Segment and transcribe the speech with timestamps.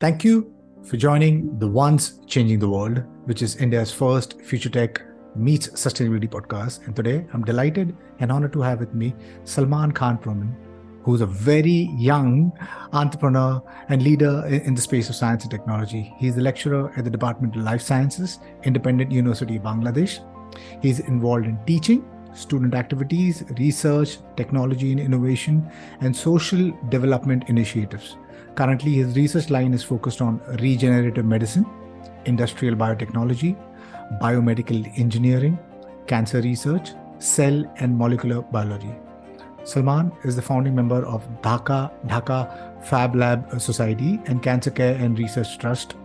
[0.00, 0.50] Thank you
[0.82, 5.02] for joining the Once Changing the World, which is India's first future tech
[5.36, 6.86] meets sustainability podcast.
[6.86, 10.54] And today I'm delighted and honored to have with me Salman Khan Proman,
[11.02, 12.50] who's a very young
[12.94, 16.14] entrepreneur and leader in the space of science and technology.
[16.16, 20.20] He's a lecturer at the Department of Life Sciences, Independent University of Bangladesh.
[20.80, 25.70] He's involved in teaching, student activities, research, technology and innovation,
[26.00, 28.16] and social development initiatives.
[28.54, 31.66] Currently, his research line is focused on regenerative medicine,
[32.26, 33.56] industrial biotechnology,
[34.20, 35.58] biomedical engineering,
[36.06, 38.94] cancer research, cell and molecular biology.
[39.64, 45.18] Salman is the founding member of Dhaka Dhaka Fab Lab Society and Cancer Care and
[45.18, 45.96] Research Trust.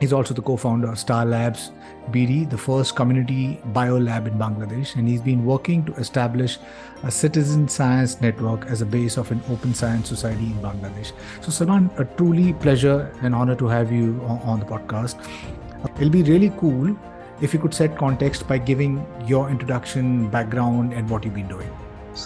[0.00, 1.72] He's also the co-founder of Star Labs
[2.10, 6.58] BD, the first community bio lab in Bangladesh, and he's been working to establish
[7.02, 11.12] a citizen science network as a base of an open science society in Bangladesh.
[11.40, 15.16] So, Salman, a truly pleasure and honor to have you on, on the podcast.
[15.96, 16.96] It'll be really cool
[17.40, 21.70] if you could set context by giving your introduction, background, and what you've been doing.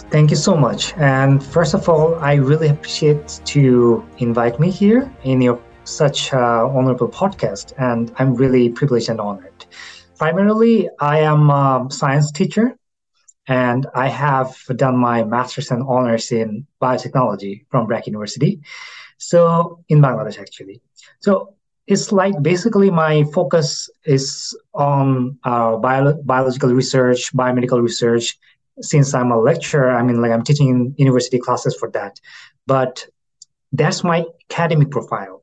[0.09, 0.93] Thank you so much.
[0.97, 6.67] And first of all, I really appreciate to invite me here in your such uh,
[6.67, 9.65] honorable podcast, and I'm really privileged and honored.
[10.17, 12.75] Primarily, I am a science teacher,
[13.47, 18.61] and I have done my master's and honors in biotechnology from BRAC University,
[19.17, 20.81] so in Bangladesh actually.
[21.19, 21.55] So
[21.87, 28.37] it's like basically my focus is on uh, bio- biological research, biomedical research.
[28.79, 32.19] Since I'm a lecturer, I mean, like I'm teaching university classes for that,
[32.65, 33.05] but
[33.73, 35.40] that's my academic profile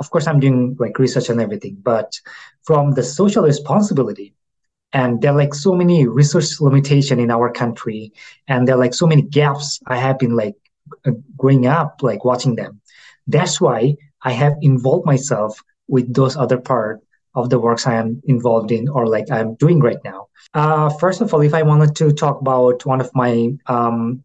[0.00, 2.18] of course i'm doing like research and everything but
[2.64, 4.34] from the social responsibility
[4.92, 8.12] and there are like so many resource limitation in our country
[8.48, 10.56] and there are like so many gaps i have been like
[11.36, 12.80] growing up like watching them.
[13.26, 17.00] That's why i have involved myself with those other part
[17.34, 20.28] of the works i am involved in or like i'm doing right now.
[20.52, 24.24] Uh, first of all if i wanted to talk about one of my um,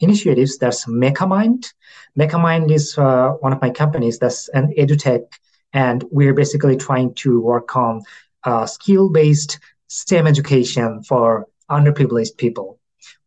[0.00, 0.58] initiatives.
[0.58, 1.72] That's MechaMind.
[2.18, 4.18] MechaMind is uh, one of my companies.
[4.18, 5.24] That's an edutech,
[5.72, 8.02] and we're basically trying to work on
[8.44, 9.58] uh, skill-based
[9.88, 12.78] STEM education for underprivileged people.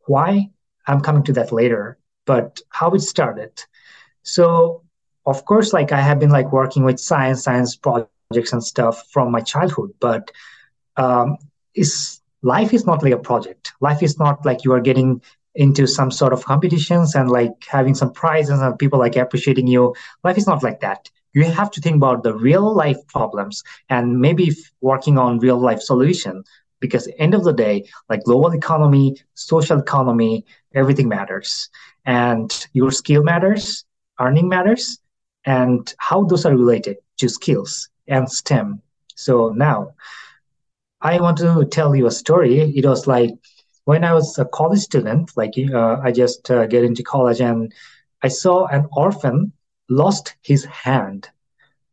[0.06, 0.50] Why?
[0.88, 1.98] I'm coming to that later.
[2.26, 3.64] But how it started.
[4.22, 4.84] So,
[5.26, 9.32] of course, like I have been like working with science, science projects and stuff from
[9.32, 9.94] my childhood.
[10.00, 10.32] But
[10.96, 11.38] um,
[11.74, 13.74] is life is not like a project.
[13.82, 15.22] Life is not like you are getting
[15.56, 19.94] into some sort of competitions and like having some prizes and people like appreciating you.
[20.24, 21.10] Life is not like that.
[21.34, 24.52] You have to think about the real life problems and maybe
[24.82, 26.44] working on real life solution
[26.80, 31.70] because end of the day, like global economy, social economy, everything matters.
[32.06, 33.86] And your skill matters,
[34.20, 35.00] earning matters,
[35.46, 38.82] and how those are related to skills and STEM.
[39.16, 39.94] So now
[41.02, 42.60] I want to tell you a story.
[42.76, 43.32] It was like
[43.90, 47.74] when I was a college student, like uh, I just uh, get into college and
[48.22, 49.52] I saw an orphan
[49.90, 51.28] lost his hand,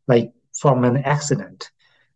[0.06, 0.30] like
[0.60, 1.70] from an accident.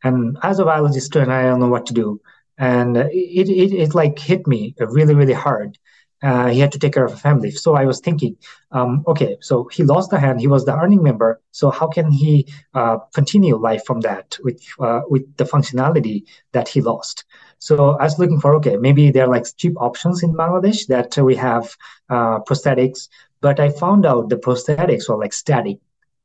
[0.05, 2.21] And as a biology student, I don't know what to do.
[2.59, 5.79] And it, it, it like hit me really, really hard.
[6.23, 7.51] Uh, he had to take care of a family.
[7.51, 8.37] So I was thinking,
[8.73, 10.43] um, okay, so he lost the hand.
[10.43, 11.41] He was the earning member.
[11.53, 16.69] So how can he uh, continue life from that with uh, with the functionality that
[16.69, 17.25] he lost?
[17.61, 21.17] So I was looking for, okay, maybe there are like cheap options in Bangladesh that
[21.19, 21.77] we have
[22.09, 23.09] uh, prosthetics,
[23.41, 25.79] but I found out the prosthetics were like static.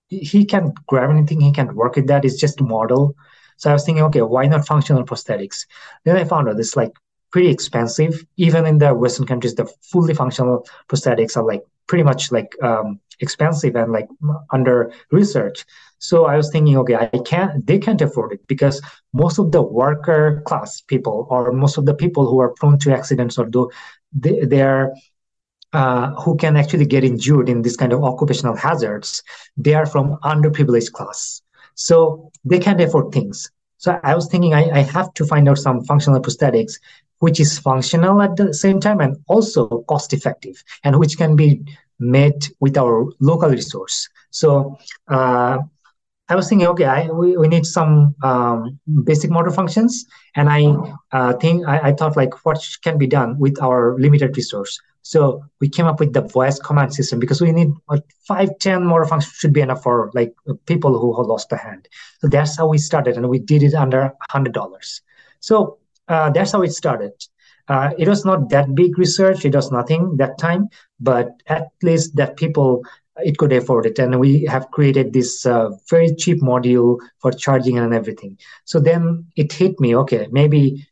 [0.08, 2.26] He can't grab anything, he can't work with that.
[2.26, 3.16] It's just model.
[3.58, 5.66] So I was thinking, okay, why not functional prosthetics?
[6.06, 6.94] Then I found out it's like
[7.32, 8.26] pretty expensive.
[8.38, 13.00] Even in the Western countries, the fully functional prosthetics are like pretty much like um,
[13.20, 14.08] expensive and like
[14.52, 15.66] under research.
[16.08, 18.80] So I was thinking, okay, I can't, they can't afford it because
[19.12, 22.94] most of the worker class people or most of the people who are prone to
[22.94, 23.72] accidents or do,
[24.14, 24.94] they, they're,
[25.74, 29.24] uh, who can actually get injured in this kind of occupational hazards,
[29.58, 31.42] they are from underprivileged class.
[31.74, 33.50] So they can't afford things.
[33.78, 36.80] So I was thinking I, I have to find out some functional prosthetics
[37.20, 41.66] which is functional at the same time and also cost effective and which can be
[41.98, 44.08] made with our local resource.
[44.30, 44.78] So
[45.08, 45.60] uh,
[46.28, 50.06] I was thinking, okay, I, we, we need some um, basic motor functions.
[50.36, 50.76] And I
[51.12, 54.80] uh, think I, I, thought like what can be done with our limited resource.
[55.04, 58.84] So we came up with the voice command system because we need like five, 10
[58.84, 60.34] motor functions should be enough for like
[60.66, 61.88] people who have lost a hand.
[62.22, 65.02] So that's how we started and we did it under $100.
[65.42, 65.78] So
[66.08, 67.12] uh, that's how it started.
[67.68, 69.46] Uh, it was not that big research.
[69.46, 70.70] It was nothing that time,
[71.00, 72.84] but at least that people
[73.18, 77.78] it could afford it and we have created this uh, very cheap module for charging
[77.78, 80.88] and everything so then it hit me okay maybe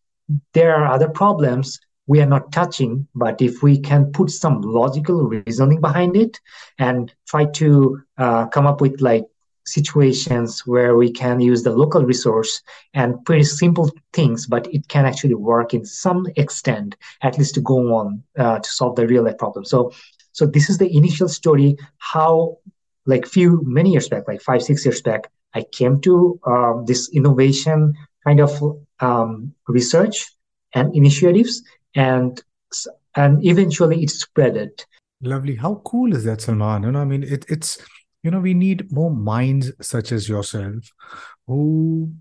[0.53, 5.23] there are other problems we are not touching but if we can put some logical
[5.23, 6.39] reasoning behind it
[6.79, 9.25] and try to uh, come up with like
[9.65, 12.61] situations where we can use the local resource
[12.93, 17.61] and pretty simple things, but it can actually work in some extent, at least to
[17.61, 19.65] go on uh, to solve the real life problem.
[19.65, 19.91] So,
[20.33, 21.77] so this is the initial story.
[21.99, 22.57] How,
[23.05, 27.09] like few many years back, like five six years back, I came to um, this
[27.13, 27.93] innovation
[28.25, 28.51] kind of
[28.99, 30.25] um, research
[30.73, 31.63] and initiatives,
[31.95, 32.41] and
[33.15, 34.83] and eventually it spreaded.
[35.21, 35.55] Lovely.
[35.55, 36.83] How cool is that, Salman?
[36.83, 37.77] You know, I mean, it, it's
[38.23, 40.89] you know we need more minds such as yourself
[41.45, 42.11] who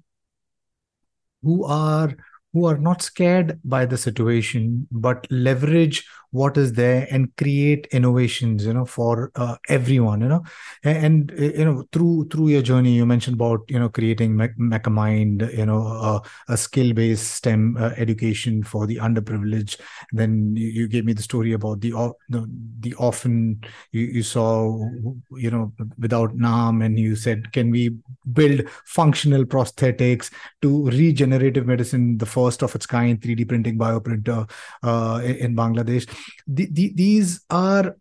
[1.42, 2.14] who are
[2.52, 8.66] who are not scared by the situation but leverage what is there and create innovations
[8.66, 10.42] you know for uh, everyone you know?
[10.82, 15.42] And, and, you know through through your journey you mentioned about you know creating Mechamind
[15.56, 19.80] you know uh, a skill based stem uh, education for the underprivileged.
[20.12, 21.92] Then you, you, gave me the story about the
[22.28, 22.50] the,
[22.80, 23.60] the orphan
[23.92, 24.78] you, you saw
[25.36, 27.96] you know without nam and you said can we
[28.32, 30.30] build functional prosthetics
[30.62, 34.48] to regenerative medicine the first of its kind 3d printing bioprinter
[34.82, 36.08] uh, in bangladesh
[36.46, 37.96] the, the, these are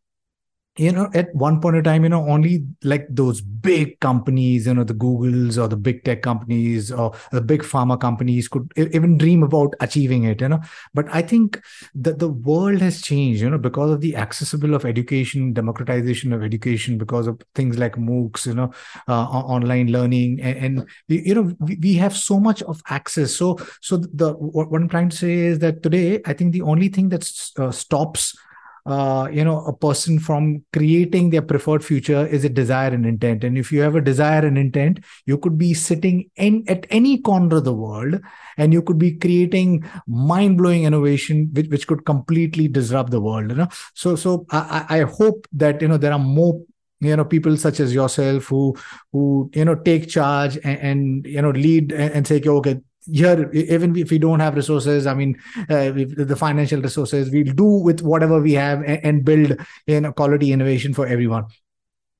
[0.77, 4.73] you know at one point in time you know only like those big companies you
[4.73, 9.17] know the googles or the big tech companies or the big pharma companies could even
[9.17, 10.61] dream about achieving it you know.
[10.93, 11.61] But i think
[11.95, 16.41] that the world has changed you know because of the accessible of education democratization of
[16.41, 18.71] education because of things like moocs you know
[19.09, 23.35] uh, online learning and, and, you know we, we have so much of access.
[23.35, 26.87] So so the what, i'm trying to say is that today i think the only
[26.87, 28.37] thing that uh, stops
[28.85, 33.43] uh, you know a person from creating their preferred future is a desire and intent.
[33.43, 37.19] And if you have a desire and intent you could be sitting in at any
[37.19, 38.19] corner of the world
[38.57, 43.55] and you could be creating mind-blowing innovation which, which could completely disrupt the world you
[43.55, 43.67] know.
[43.93, 46.61] So so i i hope that you know there are more
[47.01, 48.75] you know people such as yourself who
[49.11, 53.49] who you know take charge and, and you know lead and, and say okay here
[53.51, 55.35] even if we don't have resources i mean
[55.69, 59.57] uh, the financial resources we'll do with whatever we have and, build
[59.87, 61.45] in know quality innovation for everyone.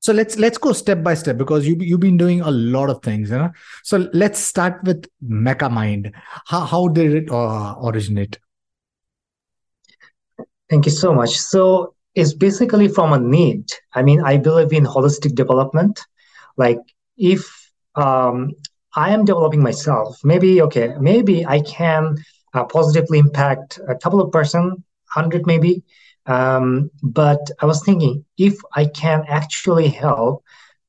[0.00, 3.02] So let's let's go step by step because you you've been doing a lot of
[3.02, 3.50] things you know?
[3.84, 6.12] So let's start with Mechamind
[6.46, 8.38] how, how did it uh, originate?
[10.68, 11.30] Thank you so much.
[11.30, 13.70] So it's basically from a need.
[13.94, 16.00] I mean i believe in holistic development.
[16.56, 16.80] Like
[17.16, 18.52] if um,
[18.94, 20.20] I am developing myself.
[20.24, 22.16] Maybe okay, maybe I can
[22.54, 25.82] uh, positively impact a couple of person, hundred maybe.
[26.26, 30.44] Um, but I was thinking if I can actually help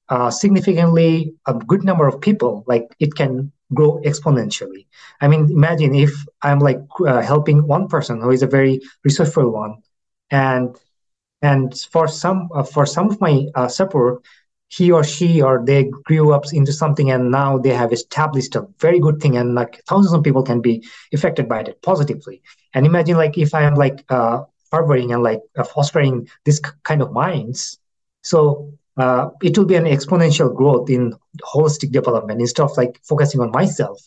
[0.10, 4.86] uh, significantly a good number of people, like it can grow exponentially.
[5.22, 6.12] I mean, imagine if
[6.42, 9.78] I'm like uh, helping one person who is a very resourceful one,
[10.30, 10.76] and
[11.42, 14.24] and for some uh, for some of my uh, support,
[14.70, 18.66] he or she or they grew up into something and now they have established a
[18.80, 20.84] very good thing and like thousands of people can be
[21.14, 22.42] affected by it positively.
[22.74, 27.02] And imagine like if i am like uh harboring and like uh, fostering this kind
[27.02, 27.78] of minds
[28.24, 33.42] so uh, it will be an exponential growth in holistic development instead of like focusing
[33.42, 34.00] on myself.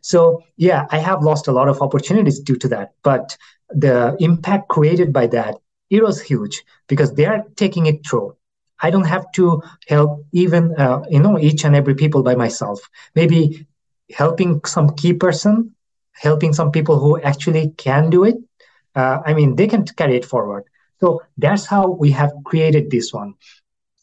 [0.00, 3.36] So yeah i have lost a lot of opportunities due to that but
[3.70, 5.56] the impact created by that
[5.90, 8.36] it was huge because they are taking it through
[8.84, 12.78] I don't have to help even uh, you know each and every people by myself.
[13.14, 13.66] Maybe
[14.20, 15.54] helping some key person,
[16.26, 18.36] helping some people who actually can do it.
[18.94, 20.64] Uh, I mean, they can carry it forward.
[21.00, 23.34] So that's how we have created this one.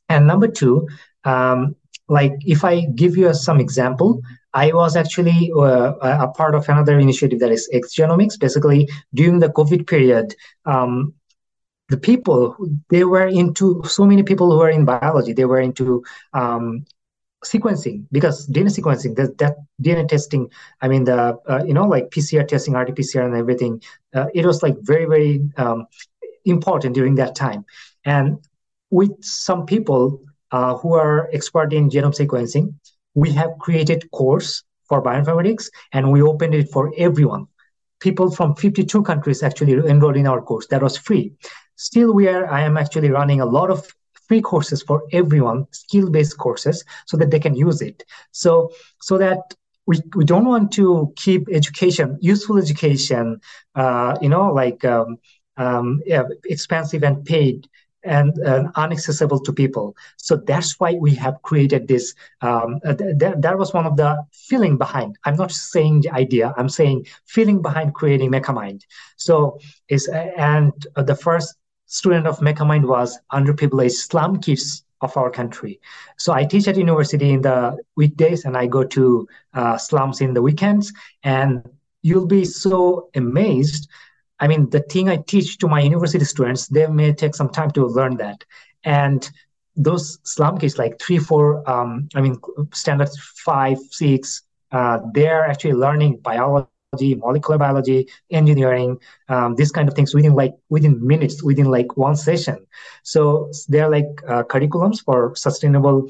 [0.09, 0.87] And number two,
[1.23, 1.75] um,
[2.17, 4.21] like if I give you some example,
[4.53, 5.93] I was actually uh,
[6.27, 8.37] a part of another initiative that is X Genomics.
[8.37, 10.35] Basically, during the COVID period,
[10.65, 11.13] um,
[11.91, 12.55] the people
[12.89, 16.85] they were into so many people who were in biology they were into um,
[17.43, 20.49] sequencing because DNA sequencing that, that DNA testing
[20.81, 23.81] I mean the uh, you know like PCR testing RT-PCR and everything
[24.15, 25.87] uh, it was like very very um,
[26.45, 27.65] important during that time.
[28.05, 28.39] And
[28.89, 30.21] with some people
[30.51, 32.73] uh, who are expert in genome sequencing
[33.15, 37.47] we have created course for bioinformatics and we opened it for everyone.
[37.99, 40.67] People from 52 countries actually enrolled in our course.
[40.67, 41.33] That was free
[41.75, 43.87] still we are i am actually running a lot of
[44.27, 49.17] free courses for everyone skill based courses so that they can use it so so
[49.17, 49.39] that
[49.87, 53.39] we, we don't want to keep education useful education
[53.75, 55.17] uh, you know like um,
[55.57, 57.67] um, yeah, expensive and paid
[58.03, 59.95] and, and inaccessible to people.
[60.17, 62.15] So that's why we have created this.
[62.41, 65.17] Um, uh, th- that was one of the feeling behind.
[65.23, 66.53] I'm not saying the idea.
[66.57, 68.81] I'm saying feeling behind creating MechaMind.
[69.17, 71.55] So is and the first
[71.91, 75.79] student of MechaMind was underprivileged slum kids of our country.
[76.17, 80.33] So I teach at university in the weekdays, and I go to uh, slums in
[80.33, 80.93] the weekends.
[81.23, 81.67] And
[82.01, 83.89] you'll be so amazed
[84.41, 87.69] I mean, the thing I teach to my university students, they may take some time
[87.71, 88.43] to learn that.
[88.83, 89.29] And
[89.75, 92.37] those slum kids, like three, four, um, I mean,
[92.73, 93.09] standard
[93.45, 98.97] five, six, uh, they're actually learning biology, molecular biology, engineering,
[99.29, 102.65] um, these kind of things within like within minutes, within like one session.
[103.03, 106.09] So they're like uh, curriculums for sustainable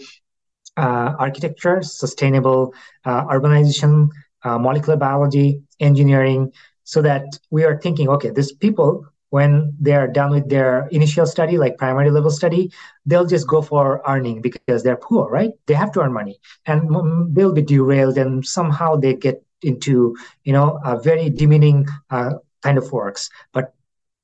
[0.77, 2.73] uh, architecture, sustainable
[3.05, 4.09] uh, urbanization,
[4.43, 6.51] uh, molecular biology, engineering,
[6.83, 11.57] so that we are thinking, okay, these people, when they're done with their initial study,
[11.59, 12.71] like primary level study,
[13.05, 15.51] they'll just go for earning because they're poor, right?
[15.67, 20.53] They have to earn money and they'll be derailed and somehow they get into, you
[20.53, 23.29] know, a very demeaning uh, kind of works.
[23.53, 23.73] But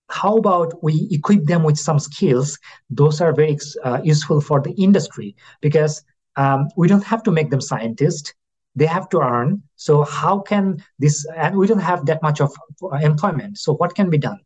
[0.09, 2.57] how about we equip them with some skills?
[2.89, 6.03] Those are very uh, useful for the industry because
[6.35, 8.33] um, we don't have to make them scientists.
[8.75, 9.63] They have to earn.
[9.75, 12.53] So how can this and we don't have that much of
[13.01, 13.57] employment.
[13.57, 14.39] So what can be done?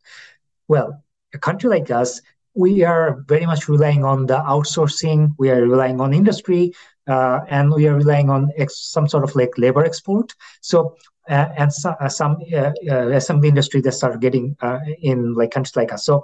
[0.67, 2.21] Well a country like us
[2.53, 5.33] we are very much relying on the outsourcing.
[5.37, 6.73] We are relying on industry
[7.11, 10.33] uh, and we are relying on ex- some sort of like labor export.
[10.61, 10.95] So
[11.29, 14.55] uh, and so, uh, some uh, uh, assembly industry that start getting
[15.01, 16.05] in like countries like us.
[16.05, 16.23] So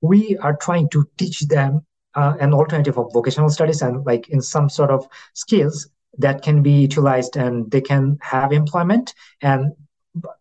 [0.00, 4.68] we are trying to teach them an alternative of vocational studies and like in some
[4.68, 5.88] sort of skills
[6.18, 9.72] that can be utilized and they can have employment and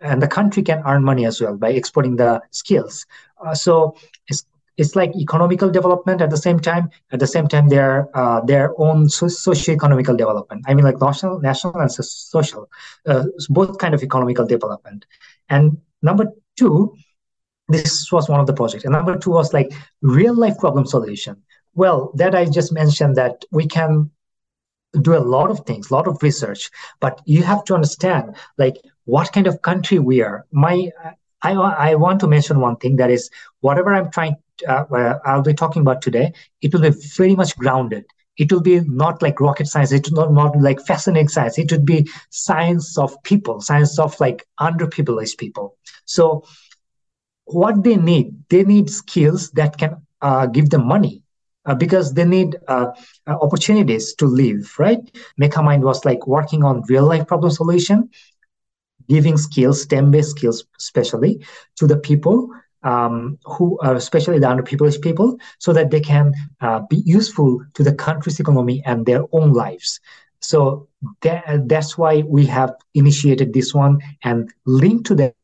[0.02, 3.06] and the country can earn money as well by exporting the skills.
[3.44, 3.96] Uh, so
[4.78, 6.90] it's like economical development at the same time.
[7.12, 10.66] At the same time their uh, their own so- socio-economical development.
[10.68, 12.70] I mean like national national and social
[13.06, 15.06] uh, both kind of economical development.
[15.50, 16.26] And number
[16.58, 16.96] two
[17.68, 18.84] this was one of the projects.
[18.84, 21.42] And number two was like real life problem solution.
[21.74, 24.12] Well that i just mentioned that we can
[25.00, 28.76] do a lot of things, a lot of research, but you have to understand like
[29.06, 30.46] what kind of country we are.
[30.52, 30.90] My,
[31.42, 33.30] I, I want to mention one thing that is
[33.62, 34.36] whatever I'm trying,
[34.68, 34.86] uh,
[35.26, 38.06] I'll be talking about today, it will be very much grounded.
[38.38, 39.92] It will be not like rocket science.
[39.92, 41.58] It will not, not like fascinating science.
[41.58, 45.76] It would be science of people, science of like underprivileged people.
[46.06, 46.44] So
[47.46, 51.24] what they need, they need skills that can uh, give them money
[51.66, 52.88] uh, because they need uh,
[53.28, 55.00] uh, opportunities to live, right?
[55.40, 58.10] MechaMind was like working on real life problem solution,
[59.10, 61.44] giving skills, STEM based skills, especially
[61.78, 62.50] to the people
[62.84, 67.84] um, who are especially the underprivileged people, so that they can uh, be useful to
[67.84, 70.00] the country's economy and their own lives.
[70.40, 70.88] So
[71.22, 75.36] that, that's why we have initiated this one and linked to that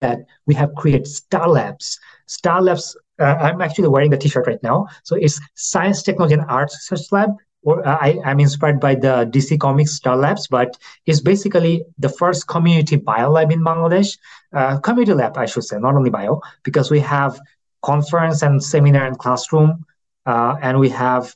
[0.00, 1.98] that we have created Star Labs.
[2.26, 4.88] Star Labs uh, I'm actually wearing the T-shirt right now.
[5.04, 7.30] So it's Science, Technology, and Arts Research Lab.
[7.66, 12.96] I, am inspired by the DC Comics Star Labs, but it's basically the first community
[12.96, 14.18] bio lab in Bangladesh.
[14.52, 17.40] Uh, community lab, I should say, not only bio, because we have
[17.82, 19.84] conference and seminar and classroom,
[20.26, 21.34] uh, and we have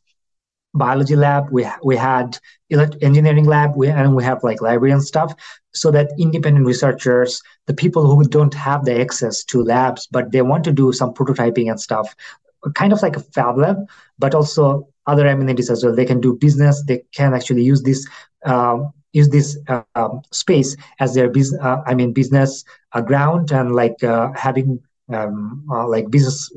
[0.75, 1.51] biology lab.
[1.51, 2.39] We we had
[2.71, 5.35] engineering lab, we, and we have like library and stuff
[5.79, 10.43] so that independent researchers, the people who don't have the access to labs, but they
[10.43, 12.15] want to do some prototyping and stuff,
[12.75, 13.77] kind of like a fab lab,
[14.19, 15.95] but also other amenities as well.
[15.95, 16.83] They can do business.
[16.87, 18.07] They can actually use this
[18.45, 21.61] um, use this uh, um, space as their business.
[21.63, 24.81] Uh, I mean, business uh, ground and like uh, having
[25.13, 26.53] um, uh, like business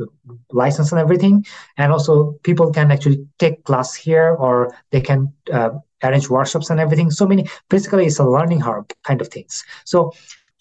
[0.52, 1.46] license and everything.
[1.78, 5.72] And also, people can actually take class here, or they can uh,
[6.04, 7.12] arrange workshops and everything.
[7.12, 9.64] So many, basically, it's a learning hub kind of things.
[9.86, 10.12] So,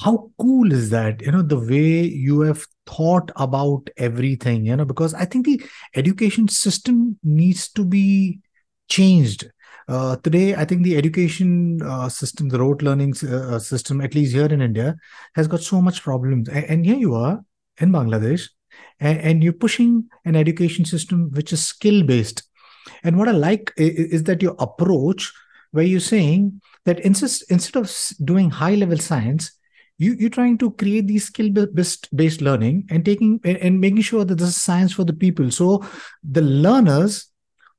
[0.02, 1.20] how cool is that?
[1.20, 5.62] You know, the way you have thought about everything, you know, because I think the
[5.94, 8.40] education system needs to be
[8.88, 9.50] changed.
[9.88, 14.34] Uh, today, I think the education uh, system, the rote learning uh, system, at least
[14.34, 14.96] here in India,
[15.34, 16.48] has got so much problems.
[16.48, 17.44] And, and here you are
[17.78, 18.48] in Bangladesh,
[19.00, 22.42] and, and, you're pushing an education system which is skill based
[23.02, 25.32] and what I like is, is that your approach,
[25.72, 29.52] where you're saying that insist, instead of doing high level science,
[30.00, 34.24] you, you're trying to create these skill based based learning and taking and making sure
[34.24, 35.50] that this is science for the people.
[35.50, 35.84] So
[36.24, 37.30] the learners,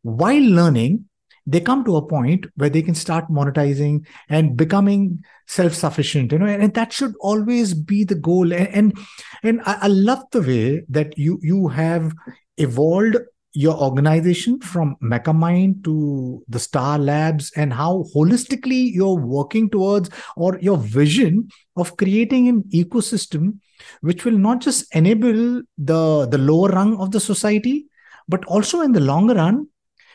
[0.03, 1.05] while learning,
[1.47, 6.45] they come to a point where they can start monetizing and becoming self-sufficient you know
[6.45, 8.97] and, and that should always be the goal and and,
[9.41, 12.13] and I, I, love the way that you you have
[12.57, 13.17] evolved
[13.53, 20.57] your organization from Mechamind to the Star Labs and how holistically you're working towards or
[20.61, 23.59] your vision of creating an ecosystem
[24.01, 27.87] which will not just enable the, the lower rung of the society,
[28.27, 29.67] but also in the longer run,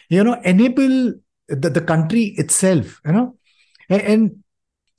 [0.09, 1.13] you know, enable
[1.49, 3.37] the, the country itself, you know.
[3.89, 4.43] And, and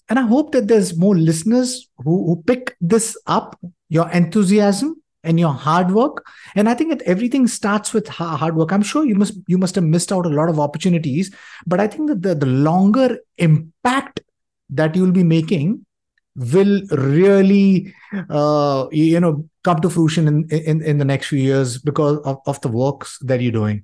[0.09, 5.39] and I hope that there's more listeners who, who pick this up, your enthusiasm, and
[5.39, 6.25] your hard work.
[6.55, 8.71] And i think that everything starts with hard work.
[8.71, 11.33] I'm sure you must you must have missed out a lot of opportunities
[11.65, 14.21] but i think that the, the longer impact
[14.69, 15.85] that you'll be making
[16.35, 17.93] will really
[18.29, 22.37] uh, you know come to fruition in, in in the next few years because of,
[22.45, 23.83] of the works that you're doing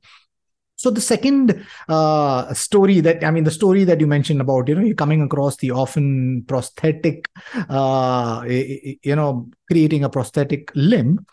[0.84, 4.76] so the second uh, story that I mean, the story that you mentioned about you
[4.76, 7.30] know you're coming across the often prosthetic,
[7.70, 11.26] uh, you know, creating a prosthetic limb.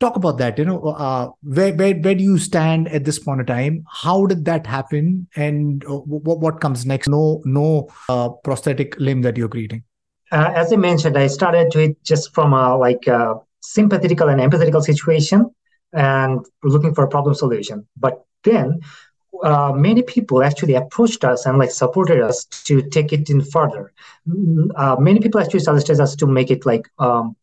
[0.00, 0.58] Talk about that.
[0.58, 3.84] You know, uh, where where where do you stand at this point of time?
[3.88, 7.08] How did that happen, and uh, what what comes next?
[7.08, 9.84] No no uh, prosthetic limb that you're creating.
[10.32, 14.40] Uh, as I mentioned, I started to it just from a like a sympathetical and
[14.40, 15.54] empathetical situation
[15.92, 17.86] and looking for a problem solution.
[17.96, 18.80] But then
[19.42, 23.92] uh, many people actually approached us and like supported us to take it in further.
[24.28, 27.36] Mm, uh, many people actually suggested us to make it like um,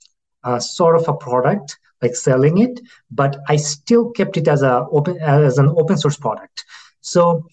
[0.44, 2.79] a sort of a product, like selling it,
[3.12, 6.63] but I still kept it as a open as an open source product.
[7.01, 7.48] So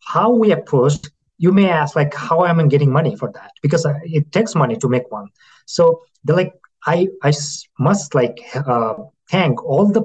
[0.00, 3.50] how we approached, you may ask like how am I getting money for that?
[3.62, 5.28] Because uh, it takes money to make one.
[5.66, 6.54] So the like
[6.86, 7.32] I I
[7.78, 8.94] must like uh,
[9.30, 10.04] thank all the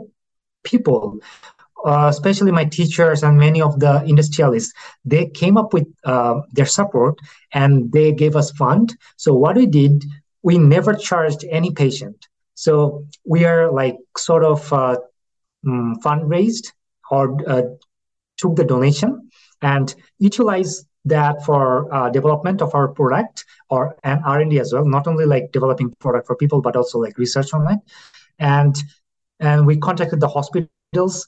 [0.63, 1.20] people
[1.86, 4.74] uh, especially my teachers and many of the industrialists,
[5.05, 7.19] they came up with uh, their support
[7.53, 8.96] and they gave us fund.
[9.15, 10.03] So what we did,
[10.43, 12.27] we never charged any patient.
[12.55, 14.98] So we are like sort of uh,
[15.67, 16.72] um, fundraised
[17.12, 17.63] or uh,
[18.38, 19.29] took the donation
[19.62, 24.86] and utilize that for uh, development of our product or and R&D as well.
[24.86, 27.79] Not only like developing product for people, but also like research on it.
[28.40, 28.75] And
[29.40, 30.68] and we contacted the hospital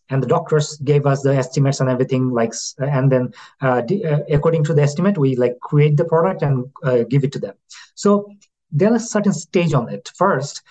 [0.10, 4.64] and the doctors gave us the estimates and everything like and then uh, uh, according
[4.64, 7.56] to the estimate we like create the product and uh, give it to them.
[7.96, 8.32] So
[8.72, 10.10] there is certain stage on it.
[10.16, 10.62] First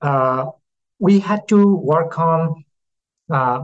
[0.00, 0.46] uh,
[0.98, 2.64] we had to work on
[3.30, 3.60] uh,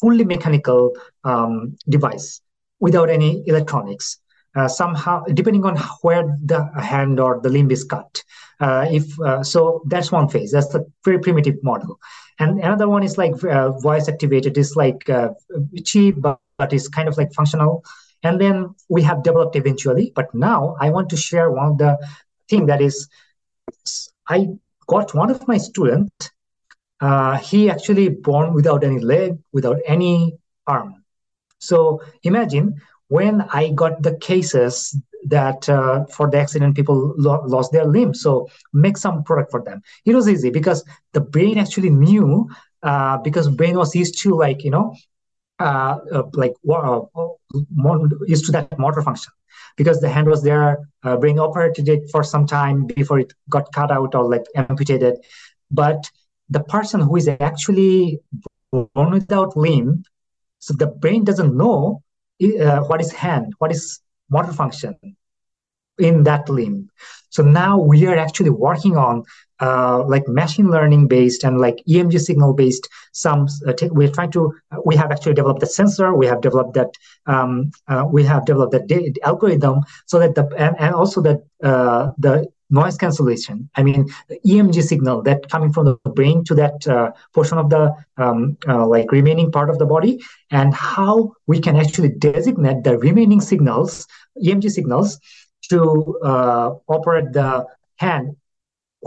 [0.00, 0.92] fully mechanical
[1.24, 2.40] um, device
[2.80, 4.18] without any electronics
[4.56, 8.22] uh, somehow depending on where the hand or the limb is cut.
[8.60, 9.06] If
[9.46, 10.52] so that's one phase.
[10.52, 11.98] That's the very primitive model.
[12.38, 14.58] And another one is like uh, voice activated.
[14.58, 15.30] Is like uh,
[15.84, 17.84] cheap but, but is kind of like functional.
[18.22, 20.12] And then we have developed eventually.
[20.14, 21.98] But now i want to share one of the
[22.48, 23.08] thing that is
[24.28, 24.48] i
[24.86, 26.30] got one of my students
[27.00, 31.04] uh, he actually born without any leg without any arm.
[31.58, 34.96] So imagine when i got the cases
[35.28, 38.20] that uh, for the accident people lo- lost their limbs.
[38.20, 39.82] So make some product for them.
[40.04, 42.48] It was easy because the brain actually knew
[42.82, 44.94] uh, because brain was used to like you know
[45.58, 47.00] uh, uh like uh,
[48.26, 49.32] used to that motor function.
[49.76, 53.72] Because the hand was there uh, brain operated it for some time before it got
[53.72, 55.16] cut out or like amputated.
[55.70, 56.10] But
[56.48, 58.20] the person who is actually
[58.70, 60.04] born without limb
[60.58, 62.02] so the brain doesn't know
[62.40, 64.96] uh, what is hand what is motor function
[65.98, 66.90] in that limb.
[67.30, 69.24] So now we are actually working on
[69.60, 72.88] uh, like machine learning based and like EMG signal based.
[73.12, 74.52] Some uh, t- we're trying to.
[74.70, 76.14] Uh, we have actually developed the sensor.
[76.14, 76.90] We have developed that.
[77.26, 82.12] Um, uh, we have developed that algorithm so that the and, and also that uh,
[82.18, 83.68] the noise cancellation.
[83.76, 87.70] I mean, the EMG signal that coming from the brain to that uh, portion of
[87.70, 92.84] the um, uh, like remaining part of the body, and how we can actually designate
[92.84, 94.06] the remaining signals,
[94.42, 95.18] EMG signals,
[95.70, 97.64] to uh, operate the
[97.96, 98.36] hand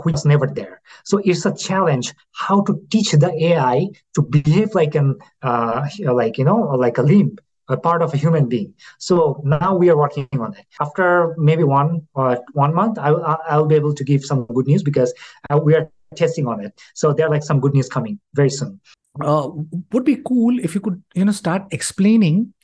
[0.04, 0.80] which is never there.
[1.04, 6.38] So it's a challenge how to teach the AI to behave like an uh, like
[6.38, 7.36] you know like a limb
[7.70, 8.74] a part of a human being.
[8.98, 10.66] So now we are working on it.
[10.80, 13.08] After maybe one or uh, one month, I,
[13.48, 15.12] I'll be able to give some good news because
[15.50, 16.80] uh, we are testing on it.
[16.94, 18.80] So there are like some good news coming very soon.
[19.20, 19.50] Uh,
[19.92, 22.54] would be cool if you could you know start explaining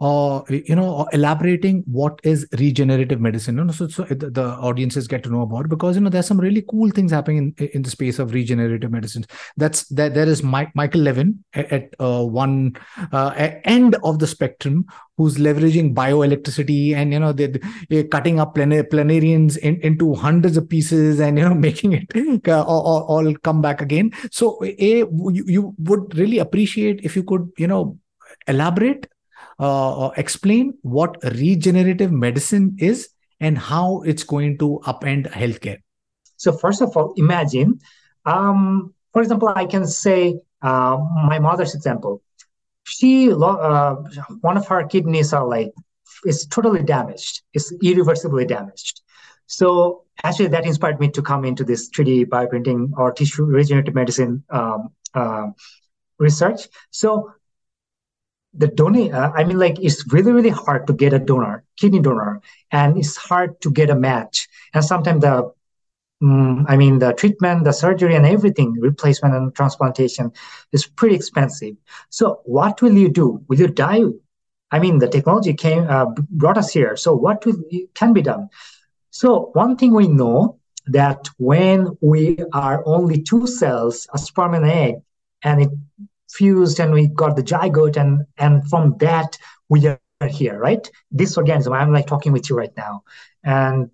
[0.00, 5.06] or you know elaborating what is regenerative medicine you know, so, so the, the, audiences
[5.06, 7.82] get to know about because you know there's some really cool things happening in, in
[7.82, 9.24] the space of regenerative medicine
[9.56, 12.76] that's that there is Mike, michael levin at, at uh, one
[13.12, 13.32] uh,
[13.64, 17.52] end of the spectrum who's leveraging bioelectricity and you know they're,
[17.88, 22.48] they're cutting up planar- planarians in, into hundreds of pieces and you know making it
[22.48, 24.10] uh, all, all, come back again.
[24.30, 27.98] So a you, you would really appreciate if you could you know
[28.48, 29.08] elaborate
[29.58, 33.08] uh, explain what regenerative medicine is
[33.40, 35.78] and how it's going to upend healthcare?
[36.36, 37.80] So, first of all, imagine,
[38.26, 42.22] um, for example, I can say uh, my mother's example.
[42.84, 43.94] She, uh,
[44.40, 45.72] one of her kidneys are like,
[46.26, 47.42] is totally damaged.
[47.52, 49.00] It's irreversibly damaged.
[49.46, 54.42] So actually, that inspired me to come into this 3D bioprinting or tissue regenerative medicine
[54.50, 55.48] um, uh,
[56.18, 56.68] research.
[56.90, 57.32] So
[58.56, 62.00] the donor, uh, I mean, like it's really, really hard to get a donor, kidney
[62.00, 62.40] donor,
[62.70, 64.48] and it's hard to get a match.
[64.72, 65.52] And sometimes the,
[66.22, 70.32] um, I mean, the treatment, the surgery, and everything, replacement and transplantation,
[70.72, 71.76] is pretty expensive.
[72.10, 73.42] So what will you do?
[73.48, 74.02] Will you die?
[74.70, 76.96] I mean, the technology came uh, brought us here.
[76.96, 77.56] So what will,
[77.94, 78.48] can be done?
[79.10, 84.64] So one thing we know that when we are only two cells, a sperm and
[84.64, 84.96] egg,
[85.42, 85.70] and it
[86.30, 90.90] fused and we got the zygote and and from that we are here, right?
[91.10, 93.04] This organism, I'm like talking with you right now.
[93.42, 93.90] And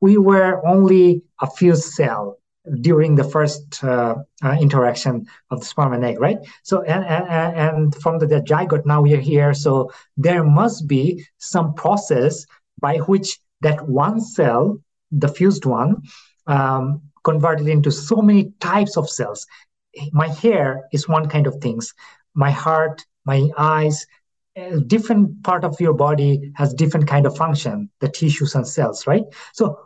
[0.00, 2.38] we were only a fused cell
[2.80, 6.38] during the first uh, uh, interaction of the sperm and egg, right?
[6.62, 9.52] So, and, and, and from the, the zygote, now we are here.
[9.54, 12.46] So there must be some process
[12.80, 14.78] by which that one cell,
[15.10, 16.02] the fused one,
[16.46, 19.46] um, converted into so many types of cells.
[20.12, 21.92] My hair is one kind of things.
[22.34, 24.06] My heart, my eyes,
[24.86, 29.24] different part of your body has different kind of function, the tissues and cells, right?
[29.52, 29.78] So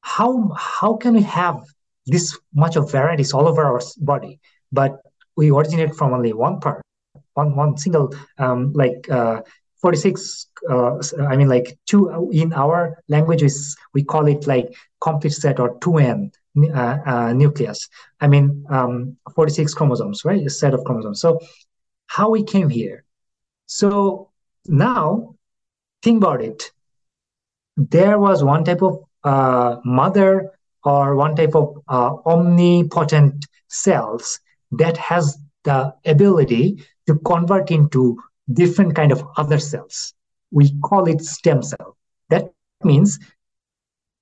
[0.00, 1.62] how how can we have
[2.06, 4.40] this much of varieties all over our body,
[4.72, 5.00] but
[5.36, 6.82] we originate from only one part,
[7.34, 9.42] one one single um, like uh,
[9.80, 14.66] 46 uh, i mean like two in our languages we call it like
[15.00, 17.88] complete set or 2n uh, uh, nucleus.
[18.20, 20.44] I mean um, 46 chromosomes right?
[20.44, 21.20] A set of chromosomes.
[21.20, 21.40] So
[22.06, 23.04] how we came here?
[23.66, 24.30] So
[24.66, 25.36] now
[26.02, 26.72] think about it.
[27.76, 30.52] There was one type of uh, mother
[30.84, 34.40] or one type of uh, omnipotent cells
[34.72, 38.18] that has the ability to convert into
[38.52, 40.14] different kind of other cells.
[40.50, 41.96] We call it stem cell.
[42.30, 42.50] That
[42.82, 43.18] means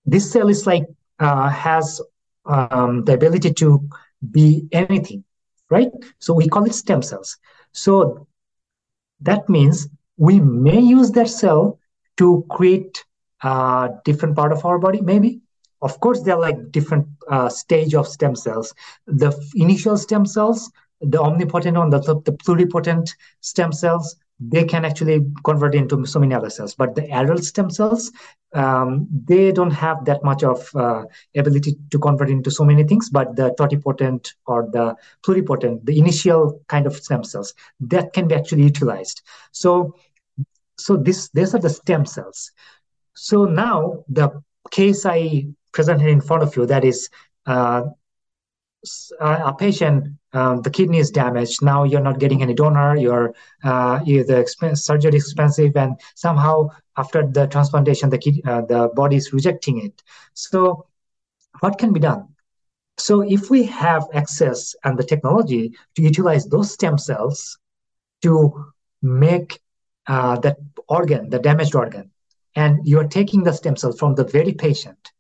[0.05, 0.87] this cell is like
[1.19, 2.01] uh, has
[2.47, 3.89] um, the ability to
[4.31, 5.25] be anything,
[5.71, 5.91] right?
[6.19, 7.37] So we call it stem cells.
[7.73, 8.27] So
[9.21, 11.79] that means we may use that cell
[12.17, 13.05] to create
[13.43, 15.41] a different part of our body, maybe.
[15.83, 18.73] Of course, they're like different uh, stage of stem cells.
[19.07, 25.21] The initial stem cells the omnipotent one, the, the pluripotent stem cells, they can actually
[25.45, 26.75] convert into so many other cells.
[26.75, 28.13] But the adult stem cells,
[28.53, 33.09] um, they don't have that much of uh, ability to convert into so many things.
[33.09, 34.95] But the totipotent or the
[35.27, 39.23] pluripotent, the initial kind of stem cells, that can be actually utilized.
[39.53, 39.97] So,
[40.79, 42.53] so this these are the stem cells.
[43.15, 47.09] So now the case I presented in front of you, that is
[47.47, 47.85] uh,
[49.21, 51.63] a patient um, the kidney is damaged.
[51.63, 52.95] Now you're not getting any donor.
[52.95, 56.69] Your uh, the expense, surgery is expensive and somehow
[56.99, 60.03] after the transplantation the kid, uh, the body is rejecting it.
[60.35, 60.87] So
[61.61, 62.29] what can be done?
[62.99, 67.59] So if we have access and the technology to utilize those stem cells
[68.23, 69.61] to make
[70.07, 72.11] uh, that organ the damaged organ
[72.55, 75.13] and you're taking the stem cells from the very patient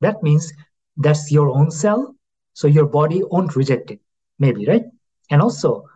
[0.00, 0.52] that means
[0.98, 2.14] that's your own cell
[2.52, 4.00] so your body won't reject it
[4.38, 4.84] maybe right?
[5.30, 5.88] And also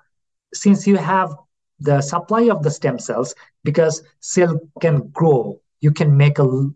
[0.55, 1.35] since you have
[1.81, 6.71] the supply of the stem cells because cell can grow you can make a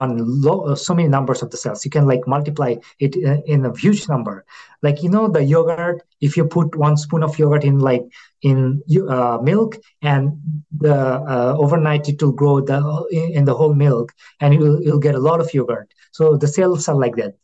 [0.00, 1.84] on low, so many numbers of the cells.
[1.84, 4.44] You can like multiply it in a huge number.
[4.82, 8.02] Like you know the yogurt if you put one spoon of yogurt in like
[8.42, 10.38] in uh, milk and
[10.76, 12.78] the uh, overnight it will grow the
[13.10, 15.92] in the whole milk and you'll, you'll get a lot of yogurt.
[16.12, 17.34] So the cells are like that.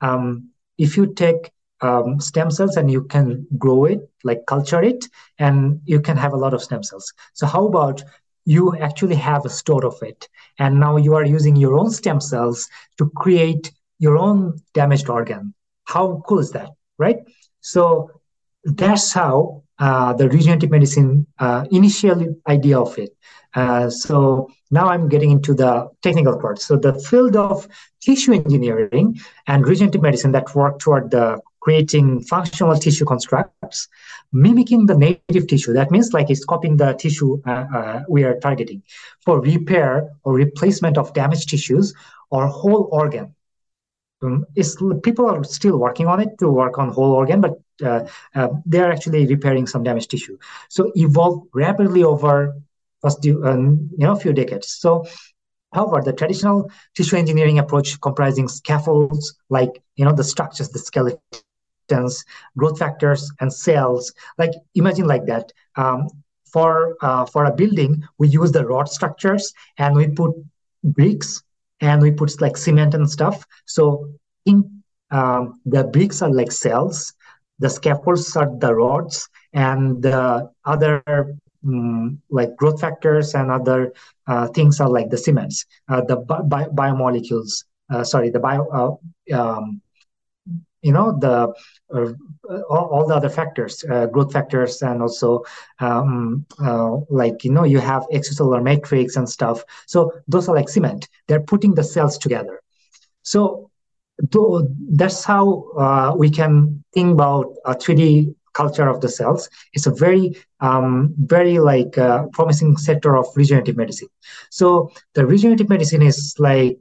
[0.00, 5.06] Um, if you take um, stem cells and you can grow it, like culture it,
[5.38, 7.12] and you can have a lot of stem cells.
[7.32, 8.02] So, how about
[8.44, 12.20] you actually have a store of it, and now you are using your own stem
[12.20, 15.54] cells to create your own damaged organ?
[15.84, 17.18] How cool is that, right?
[17.60, 18.10] So,
[18.64, 23.16] that's how uh, the regenerative medicine uh, initial idea of it.
[23.54, 26.60] Uh, so now I'm getting into the technical part.
[26.60, 27.66] So the field of
[28.00, 33.88] tissue engineering and regenerative medicine that work toward the creating functional tissue constructs,
[34.32, 35.72] mimicking the native tissue.
[35.72, 38.82] That means like it's copying the tissue uh, uh, we are targeting
[39.24, 41.94] for repair or replacement of damaged tissues
[42.30, 43.34] or whole organ.
[44.22, 44.44] Um,
[45.02, 48.80] people are still working on it to work on whole organ, but uh, uh, they
[48.80, 50.36] are actually repairing some damaged tissue.
[50.68, 52.54] So evolved rapidly over
[53.00, 54.68] first um, you know few decades.
[54.68, 55.06] So
[55.72, 60.78] However, the traditional tissue engineering approach comprising scaffolds like you know the structures, the
[61.90, 65.76] skeletons, growth factors, and cells, like imagine like that.
[65.76, 70.08] Um, for uh, for a building, we use the rod structures and we
[70.42, 71.42] put bricks
[71.80, 73.44] and we put like cement and stuff.
[73.66, 74.10] So
[74.46, 77.14] in um, the bricks are like cells,
[77.58, 83.92] the scaffolds are the rods, and the other um, like growth factors and other
[84.26, 87.64] uh, things are like the cements, uh, the bi- biomolecules.
[87.90, 88.66] Uh, sorry, the bio
[89.32, 89.80] uh, um,
[90.82, 91.52] you know the
[91.94, 92.12] uh,
[92.70, 95.42] all, all, the other factors uh, growth factors and also
[95.80, 99.62] um, uh, like you know you have extracellular matrix and stuff.
[99.86, 101.08] So those are like cement.
[101.28, 102.60] They're putting the cells together.
[103.22, 103.70] So
[104.32, 109.48] th- that's how we can think about a 3d culture of the cells.
[109.72, 114.08] It's a very um, very like uh, promising sector of regenerative medicine.
[114.50, 116.78] So the regenerative medicine is like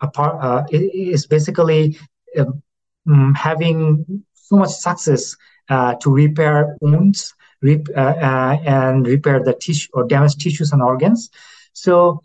[0.00, 1.98] a part uh, is basically
[2.38, 2.62] um,
[3.06, 5.36] um, having so much success
[5.68, 11.30] uh, to repair wounds uh, uh, and repair the tissue or damaged tissues and organs.
[11.72, 12.22] So,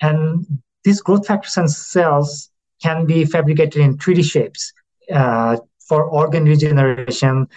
[0.00, 0.46] and
[0.84, 2.50] these growth factors and cells
[2.82, 4.72] can be fabricated in 3D shapes
[5.12, 5.56] uh,
[5.88, 7.48] for organ regeneration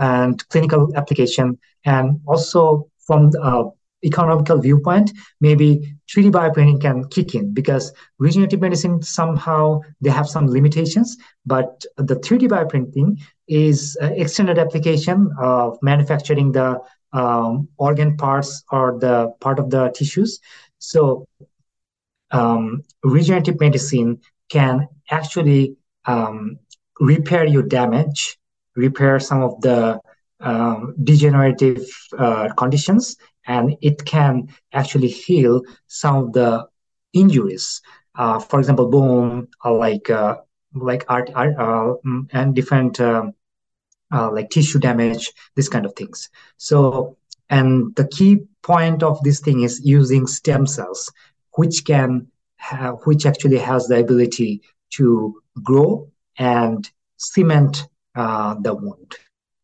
[0.00, 3.64] and clinical application, and also from uh,
[4.04, 10.46] economical viewpoint, maybe 3D bioprinting can kick in because regenerative medicine somehow they have some
[10.46, 16.78] limitations, but the 3D bioprinting is extended application of manufacturing the
[17.12, 20.38] um, organ parts or the part of the tissues.
[20.78, 21.26] So
[22.30, 26.58] um, regenerative medicine can actually um,
[27.00, 28.38] repair your damage,
[28.76, 30.00] repair some of the
[30.40, 31.84] um, degenerative
[32.16, 33.16] uh, conditions,
[33.48, 36.68] and it can actually heal some of the
[37.12, 37.80] injuries.
[38.14, 40.36] Uh, for example, bone, uh, like uh,
[40.74, 43.32] like art, art uh, mm, and different um,
[44.12, 46.28] uh, like tissue damage, this kind of things.
[46.58, 47.16] So,
[47.50, 51.10] and the key point of this thing is using stem cells,
[51.54, 59.16] which can have, which actually has the ability to grow and cement uh, the wound.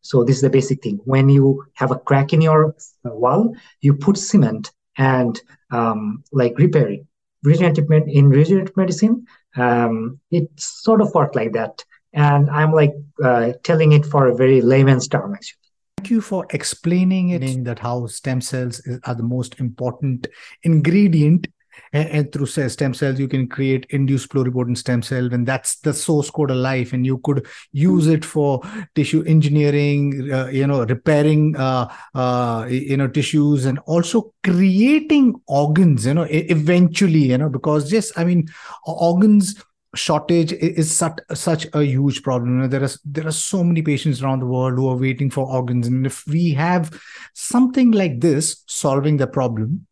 [0.05, 0.99] So this is the basic thing.
[1.05, 5.41] When you have a crack in your wall, you put cement and
[5.71, 7.07] um, like repairing.
[7.43, 11.83] Regenerative in regenerative medicine, um, it sort of worked like that.
[12.13, 15.57] And I'm like uh, telling it for a very layman's term, actually.
[15.97, 20.27] Thank you for explaining it that how stem cells are the most important
[20.61, 21.47] ingredient
[21.93, 25.93] and, and, through stem cells you can create induced pluripotent stem cell and that's the
[25.93, 28.61] source code of life and you could use it for
[28.95, 36.05] tissue engineering uh, you know repairing uh, uh, you know tissues and also creating organs
[36.05, 38.47] you know eventually you know because just i mean
[38.85, 39.63] organs
[39.95, 42.69] shortage is such such a huge problem.
[42.69, 45.87] There are there are so many patients around the world who are waiting for organs,
[45.87, 46.91] and if we have
[47.33, 49.87] something like this solving the problem,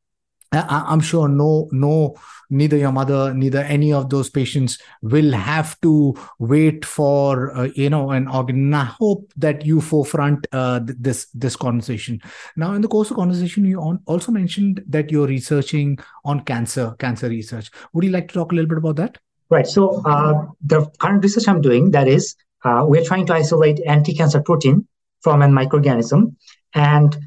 [0.54, 2.16] I, am sure no, no,
[2.50, 7.90] neither your mother, neither any of those patients will have to wait for uh, you
[7.90, 8.74] know an organ.
[8.74, 12.22] I hope that you forefront uh, this this conversation.
[12.56, 17.30] Now, in the course of conversation, you also mentioned that you're researching on cancer, cancer
[17.30, 17.70] research.
[17.94, 19.18] Would you like to talk a little bit about that?
[19.50, 19.68] Right.
[19.68, 24.42] So uh, the current research I'm doing that is uh, we're trying to isolate anti-cancer
[24.42, 24.88] protein
[25.22, 26.36] from a microorganism
[26.74, 27.18] and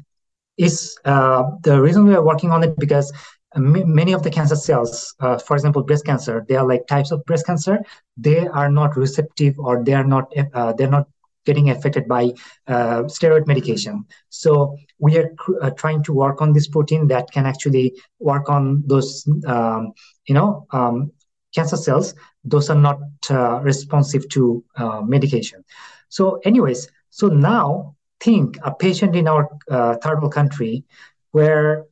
[0.57, 3.11] is uh, the reason we are working on it because
[3.55, 7.23] many of the cancer cells, uh, for example, breast cancer, they are like types of
[7.25, 7.79] breast cancer.
[8.17, 11.07] They are not receptive or they are not uh, they're not
[11.45, 12.33] getting affected by
[12.67, 14.05] uh, steroid medication.
[14.29, 18.83] So we are uh, trying to work on this protein that can actually work on
[18.85, 19.93] those um,
[20.27, 21.11] you know um,
[21.55, 22.13] cancer cells.
[22.43, 25.63] Those are not uh, responsive to uh, medication.
[26.09, 30.83] So, anyways, so now think a patient in our uh, third world country
[31.31, 31.85] where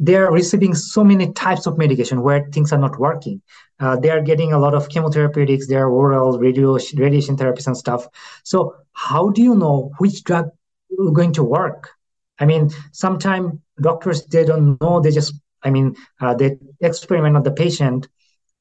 [0.00, 3.42] they are receiving so many types of medication where things are not working.
[3.80, 7.76] Uh, they are getting a lot of chemotherapeutics, they are oral radio, radiation therapies and
[7.76, 8.06] stuff.
[8.44, 10.50] So how do you know which drug
[10.90, 11.90] is going to work?
[12.38, 15.00] I mean, sometimes doctors they don't know.
[15.00, 18.08] They just, I mean, uh, they experiment on the patient.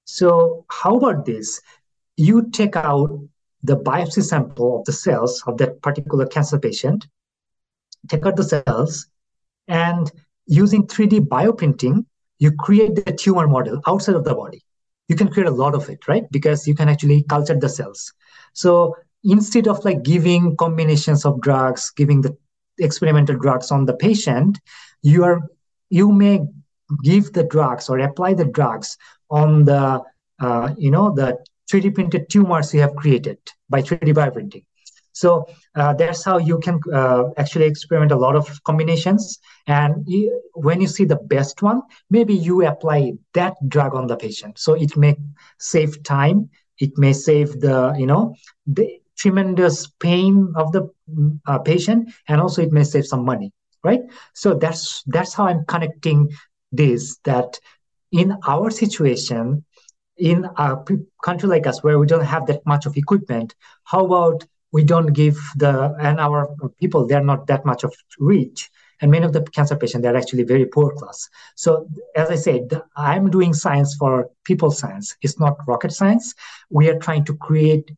[0.06, 1.62] So how about this?
[2.16, 3.20] You take out
[3.68, 7.06] the biopsy sample of the cells of that particular cancer patient,
[8.08, 9.08] take out the cells,
[9.68, 10.12] and
[10.46, 12.06] using 3D bioprinting,
[12.40, 14.64] you create the tumor model outside of the body.
[15.10, 16.24] You can create a lot of it, right?
[16.32, 18.14] Because you can actually culture the cells.
[18.54, 22.38] So instead of like giving combinations of drugs, giving the
[22.80, 24.60] experimental drugs on the patient,
[25.02, 25.42] you are
[25.90, 26.40] you may
[27.04, 28.98] give the drugs or apply the drugs
[29.30, 30.02] on the
[30.40, 31.38] uh, you know the
[31.72, 33.38] 3D printed tumors you have created
[33.70, 34.64] by 3D bioprinting.
[35.18, 39.40] So uh, that's how you can uh, actually experiment a lot of combinations.
[39.66, 44.16] And you, when you see the best one, maybe you apply that drug on the
[44.16, 44.60] patient.
[44.60, 45.16] So it may
[45.58, 46.52] save time.
[46.78, 48.36] It may save the you know
[48.68, 50.88] the tremendous pain of the
[51.48, 53.52] uh, patient, and also it may save some money.
[53.84, 54.02] Right.
[54.34, 56.30] So that's that's how I'm connecting
[56.72, 57.18] this.
[57.24, 57.60] That
[58.12, 59.66] in our situation,
[60.18, 60.78] in a
[61.24, 65.14] country like us where we don't have that much of equipment, how about we don't
[65.14, 66.48] give the and our
[66.80, 68.70] people they're not that much of reach
[69.02, 71.30] and many of the cancer patients they're actually very poor class.
[71.56, 75.16] So as i said i'm doing science for people science.
[75.22, 76.34] It's not rocket science.
[76.70, 77.92] We are trying to create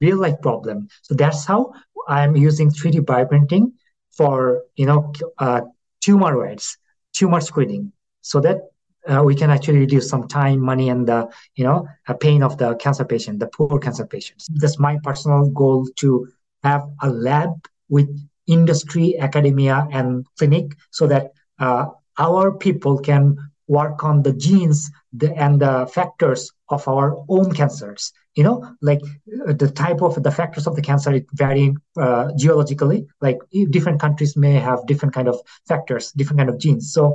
[0.00, 0.88] real life problem.
[1.02, 1.72] So that's how
[2.08, 3.72] i'm using 3d bioprinting
[4.10, 5.62] for you know uh,
[6.04, 6.76] tumoroids
[7.12, 8.71] tumor screening so that
[9.08, 11.86] uh, we can actually reduce some time, money, and the you know
[12.20, 14.48] pain of the cancer patient, the poor cancer patients.
[14.54, 16.28] That's my personal goal to
[16.62, 17.50] have a lab
[17.88, 18.08] with
[18.46, 21.86] industry, academia, and clinic, so that uh,
[22.18, 23.36] our people can
[23.68, 28.12] work on the genes the, and the factors of our own cancers.
[28.34, 29.00] You know, like
[29.48, 33.06] uh, the type of the factors of the cancer it vary uh, geologically.
[33.20, 33.38] Like
[33.70, 36.92] different countries may have different kind of factors, different kind of genes.
[36.92, 37.14] So,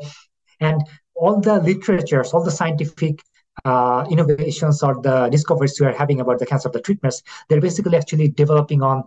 [0.59, 0.81] and
[1.17, 3.23] all the literatures, all the scientific
[3.65, 7.97] uh, innovations or the discoveries we are having about the cancer, the treatments, they're basically
[7.97, 9.03] actually developing on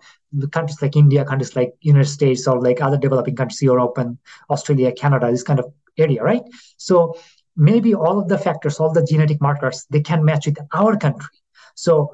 [0.50, 4.18] countries like India, countries like United States, or like other developing countries, Europe and
[4.50, 6.42] Australia, Canada, this kind of area, right?
[6.76, 7.16] So
[7.56, 11.28] maybe all of the factors, all the genetic markers, they can match with our country.
[11.74, 12.12] So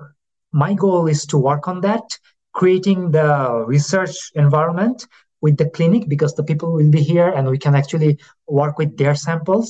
[0.52, 2.18] my goal is to work on that,
[2.52, 5.06] creating the research environment
[5.46, 8.12] with the clinic because the people will be here and we can actually
[8.60, 9.66] work with their samples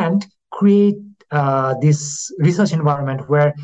[0.00, 0.26] and
[0.58, 0.98] create
[1.30, 2.00] uh, this
[2.48, 3.54] research environment where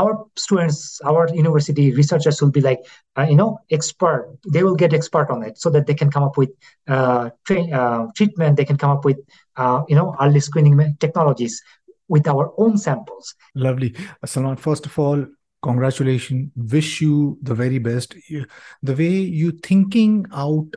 [0.00, 0.12] our
[0.44, 0.78] students
[1.10, 2.80] our university researchers will be like
[3.18, 4.22] uh, you know expert.
[4.54, 6.52] They will get expert on it so that they can come up with
[6.96, 8.56] uh, tra- uh, treatment.
[8.56, 9.18] They can come up with
[9.62, 11.54] uh, you know early screening technologies
[12.08, 13.34] with our own samples.
[13.66, 13.90] Lovely.
[14.24, 15.20] Salman first of all
[15.64, 18.14] congratulations wish you the very best.
[18.82, 20.68] The way you thinking out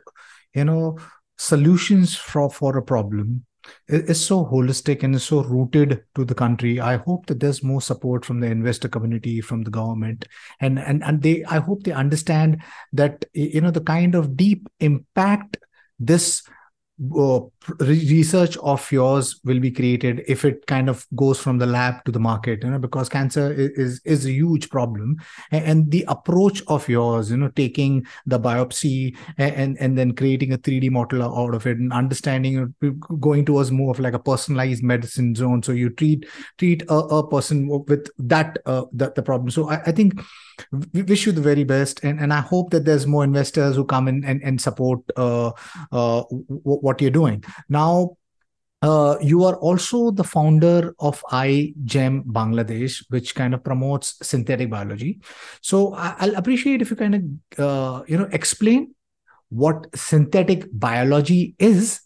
[0.54, 0.98] you know
[1.36, 3.44] solutions for for a problem
[3.86, 6.80] is so holistic and is so rooted to the country.
[6.80, 10.26] I hope that there's more support from the investor community from the government
[10.60, 14.68] and and and they i hope they understand that you know the kind of deep
[14.80, 15.58] impact
[15.98, 16.42] this
[17.16, 17.40] uh,
[17.80, 22.10] research of yours will be created if it kind of goes from the lab to
[22.10, 25.16] the market you know because cancer is is a huge problem.
[25.50, 30.58] And, the approach of yours you know taking the biopsy and, and, then creating a
[30.58, 32.74] 3d model out of it and understanding
[33.20, 35.62] going towards more of like a personalized medicine zone.
[35.62, 36.26] So you treat
[36.58, 39.50] treat a, a person with that uh, the, the problem.
[39.50, 40.20] So I, I think
[40.92, 42.02] we wish you the very best.
[42.02, 45.52] And, and i hope that there's more investors who come in and, and support uh,
[45.92, 46.22] uh,
[46.88, 47.92] what you're doing now
[48.82, 55.20] uh, you are also the founder of iGEM Bangladesh, which kind of promotes synthetic biology.
[55.62, 58.94] So I'll appreciate if you kind of uh, you know explain
[59.48, 62.00] what synthetic biology is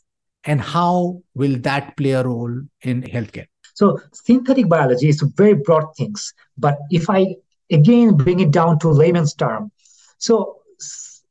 [0.44, 3.46] and how will that play a role in healthcare.
[3.74, 7.36] So synthetic biology is very broad things, but if I
[7.70, 9.70] again bring it down to layman's term.
[10.18, 10.60] So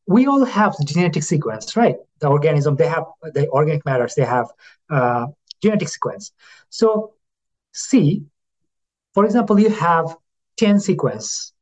[0.07, 1.95] we all have genetic sequence, right?
[2.21, 4.47] The organism, they have the organic matters, they have
[4.89, 5.27] uh,
[5.61, 6.31] genetic sequence.
[6.69, 7.13] So
[7.73, 8.23] see,
[9.13, 10.15] for example, you have
[10.57, 11.53] 10 sequence,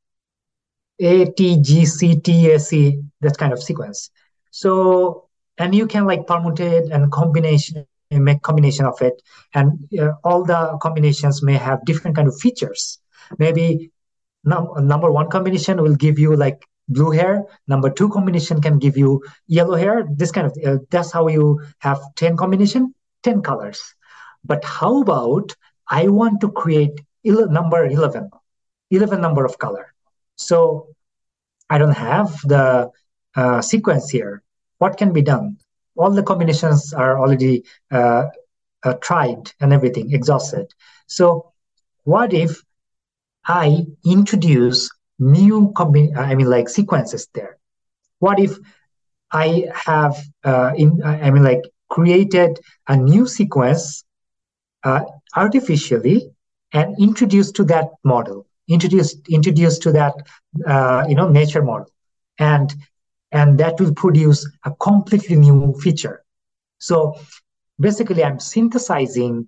[1.00, 4.12] A, T, G, C, T, A, C, that kind of sequence.
[4.52, 9.22] So, and you can like permutate and combination, make combination of it.
[9.54, 13.00] And uh, all the combinations may have different kind of features.
[13.38, 13.92] Maybe
[14.44, 17.46] num- number one combination will give you like blue hair.
[17.68, 21.62] Number two combination can give you yellow hair this kind of uh, that's how you
[21.80, 23.82] have 10 combination 10 colors.
[24.44, 25.56] But how about
[25.90, 28.30] i want to create il- number 11
[28.92, 29.94] 11 number of color.
[30.36, 30.88] So
[31.70, 32.90] i don't have the
[33.36, 34.44] uh, sequence here.
[34.80, 35.58] What can be done?
[35.96, 38.26] All the combinations are already uh,
[38.84, 40.74] uh tried and everything exhausted.
[41.08, 41.54] So
[42.04, 42.64] what if
[43.46, 47.58] I introduce new combi- I mean like sequences there.
[48.20, 48.58] What if
[49.32, 54.04] I have uh, in I mean like created a new sequence
[54.84, 55.02] uh,
[55.36, 56.30] artificially
[56.74, 60.14] and introduced to that model, introduced introduced to that
[60.68, 61.90] uh, you know nature model.
[62.40, 62.74] and
[63.32, 66.18] and that will produce a completely new feature
[66.80, 66.98] so
[67.80, 69.48] basically i'm synthesizing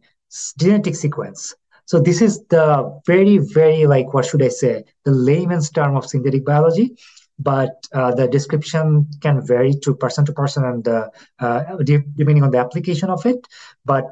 [0.59, 1.55] genetic sequence
[1.91, 2.67] so this is the
[3.05, 4.85] very very like what should i say?
[5.03, 6.95] The layman's term of synthetic biology
[7.37, 12.51] but uh, the description can vary to person to person and uh, uh, depending on
[12.51, 13.45] the application of it.
[13.83, 14.05] But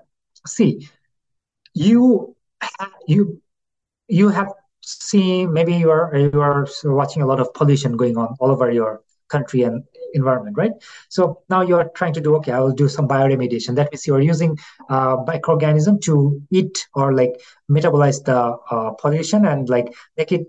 [0.45, 0.89] see
[1.73, 2.35] you
[3.07, 3.41] you
[4.07, 4.51] you have
[4.81, 8.69] seen maybe you are you are watching a lot of pollution going on all over
[8.71, 10.71] your country and environment right?
[11.09, 13.75] So now you are trying to do okay i will do some bioremediation.
[13.75, 14.57] That means you are using
[14.89, 17.39] uh, microorganism to eat or like
[17.69, 20.47] metabolize the uh, pollution and like make it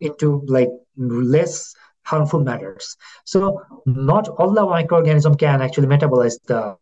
[0.00, 1.74] into like less
[2.04, 2.96] harmful matters.
[3.24, 6.76] So not all the microorganism can actually metabolize the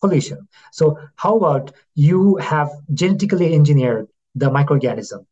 [0.00, 5.24] pollution so how about you have genetically engineered the microorganism?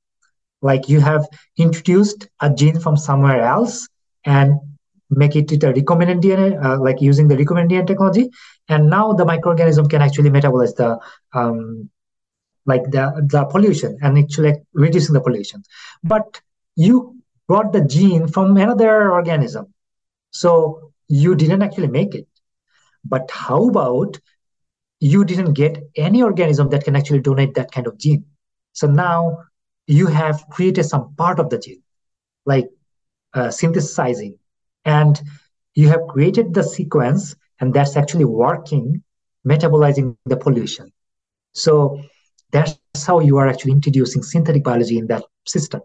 [0.62, 3.88] Like you have introduced a gene from somewhere else
[4.24, 4.54] and
[5.14, 8.30] make it a recombinant DNA, uh, like using the recombinant DNA technology.
[8.68, 10.98] And now the microorganism can actually metabolize the
[11.32, 11.90] um,
[12.64, 15.64] like the, the pollution and actually reducing the pollution.
[16.02, 16.40] But
[16.76, 17.16] you
[17.48, 19.74] brought the gene from another organism.
[20.30, 22.26] So you didn't actually make it.
[23.04, 24.20] But how about
[25.00, 28.24] you didn't get any organism that can actually donate that kind of gene?
[28.72, 29.38] So now
[29.86, 31.82] you have created some part of the gene,
[32.46, 32.70] like
[33.34, 34.38] uh, synthesizing,
[34.84, 35.20] and
[35.74, 39.02] you have created the sequence, and that's actually working,
[39.46, 40.92] metabolizing the pollution.
[41.52, 42.00] So
[42.50, 45.80] that's how you are actually introducing synthetic biology in that system.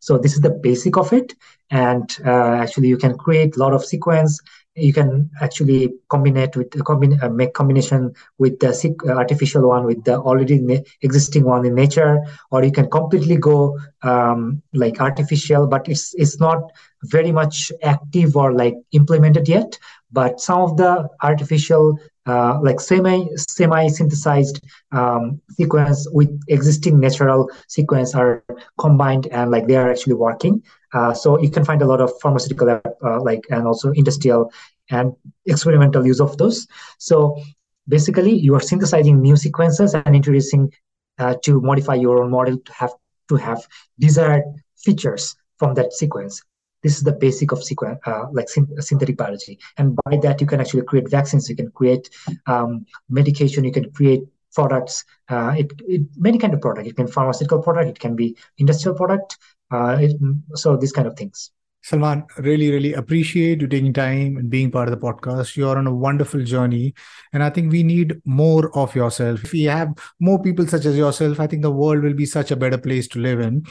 [0.00, 1.34] So this is the basic of it,
[1.70, 4.40] and uh, actually you can create a lot of sequence
[4.76, 8.70] you can actually combine it with combine, uh, make combination with the
[9.08, 10.60] uh, artificial one with the already
[11.02, 12.18] existing one in nature
[12.50, 16.58] or you can completely go um, like artificial but it's it's not
[17.04, 19.78] very much active or like implemented yet.
[20.12, 24.60] But some of the artificial uh, like semi semi synthesized
[24.92, 28.44] um, sequence with existing natural sequence are
[28.78, 30.62] combined and like they are actually working
[30.92, 34.52] uh, so you can find a lot of pharmaceutical uh, like and also industrial
[34.90, 35.14] and
[35.46, 36.66] experimental use of those.
[36.98, 37.40] So
[37.88, 40.72] basically you are synthesizing new sequences and introducing
[41.18, 42.92] uh, to modify your own model to have
[43.28, 43.66] to have
[43.98, 44.44] desired
[44.76, 46.42] features from that sequence.
[46.82, 49.58] This is the basic of sequence uh, like synthetic biology.
[49.76, 51.48] And by that you can actually create vaccines.
[51.48, 52.08] You can create
[52.46, 53.64] um, medication.
[53.64, 54.22] You can create
[54.54, 55.04] products.
[55.28, 56.88] Uh, it, it, many kind of product.
[56.88, 57.90] It can pharmaceutical product.
[57.90, 59.36] It can be industrial product
[59.70, 60.16] uh, it,
[60.54, 61.50] so these kind of things
[61.82, 65.56] Salman, really, really appreciate you taking time and being part of the podcast.
[65.56, 66.94] You're on a wonderful journey.
[67.32, 69.44] And I think we need more of yourself.
[69.44, 72.50] If we have more people such as yourself, I think the world will be such
[72.50, 73.64] a better place to live in.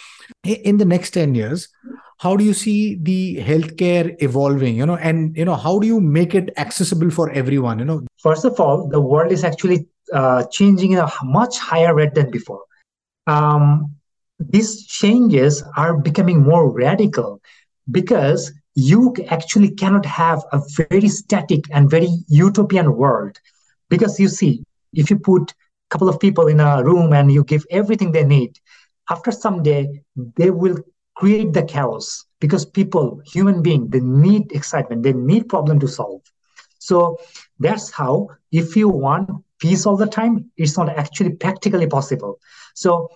[0.44, 1.70] In the next 10 years,
[2.18, 6.02] how do you see the healthcare evolving you know and you know how do you
[6.02, 10.44] make it accessible for everyone you know first of all the world is actually uh,
[10.52, 12.62] changing at a much higher rate than before
[13.28, 13.96] um,
[14.40, 17.42] these changes are becoming more radical
[17.92, 23.38] because you actually cannot have a very static and very utopian world
[23.90, 24.64] because you see
[24.94, 25.56] if you put a
[25.90, 28.58] couple of people in a room and you give everything they need
[29.10, 30.02] after some day
[30.38, 30.78] they will
[31.20, 36.22] create the chaos because people, human being they need excitement, they need problem to solve.
[36.80, 37.18] So
[37.60, 39.30] that's how, if you want
[39.60, 42.40] peace all the time, it's not actually practically possible.
[42.74, 43.10] So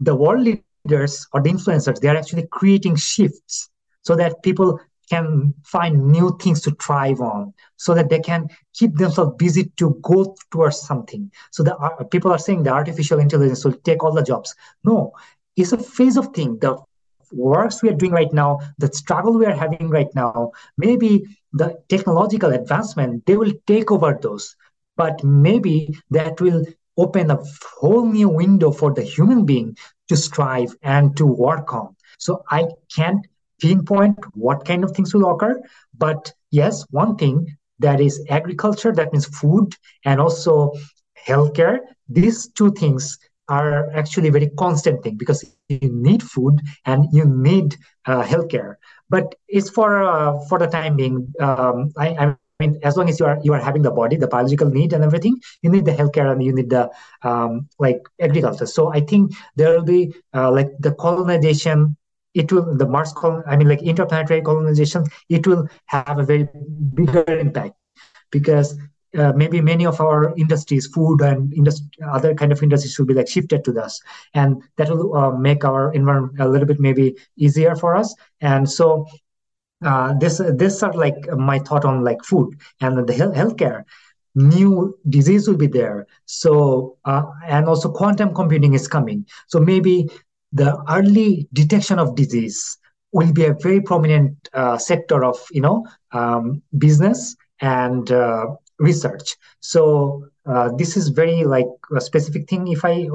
[0.00, 0.48] the world
[0.84, 3.70] leaders or the influencers, they are actually creating shifts
[4.02, 8.94] so that people can find new things to thrive on so that they can keep
[8.94, 11.30] themselves busy to go towards something.
[11.50, 14.54] So the uh, people are saying the artificial intelligence will take all the jobs.
[14.84, 15.12] No
[15.56, 16.58] it's a phase of thing.
[16.58, 16.78] The
[17.32, 21.78] works we are doing right now, the struggle we are having right now, maybe the
[21.88, 24.56] technological advancement, they will take over those.
[24.96, 26.64] But maybe that will
[27.02, 27.38] open a
[27.80, 29.76] whole new window for the human being
[30.08, 31.96] to strive and to work on.
[32.18, 33.26] So I can't
[33.60, 35.60] pinpoint what kind of things will occur.
[35.96, 39.74] But yes, one thing that is agriculture, that means food,
[40.04, 40.72] and also
[41.28, 41.78] healthcare.
[42.08, 45.78] These two things are actually very constant thing because you
[46.08, 47.76] need food and you need
[48.06, 48.74] uh, healthcare.
[49.08, 51.32] But it's for uh, for the time being.
[51.40, 54.28] Um, I, I mean, as long as you are you are having the body, the
[54.28, 56.90] biological need and everything, you need the healthcare and you need the
[57.22, 58.66] um, like agriculture.
[58.66, 61.96] So I think there will be uh, like the colonization.
[62.34, 63.42] It will the Mars colon.
[63.46, 65.04] I mean, like interplanetary colonization.
[65.28, 66.48] It will have a very
[66.94, 67.74] bigger impact
[68.30, 68.78] because
[69.18, 73.14] uh, maybe many of our industries, food and industry, other kind of industries, will be
[73.14, 74.00] like shifted to this,
[74.34, 78.14] and that will uh, make our environment a little bit maybe easier for us.
[78.40, 79.06] And so,
[79.84, 83.84] uh, this this are like my thought on like food and the health healthcare.
[84.34, 86.06] New disease will be there.
[86.26, 89.26] So uh, and also quantum computing is coming.
[89.48, 90.08] So maybe
[90.52, 92.78] the early detection of disease
[93.12, 98.46] will be a very prominent uh, sector of you know um, business and uh,
[98.80, 99.36] research.
[99.60, 103.06] So uh, this is very like a specific thing if i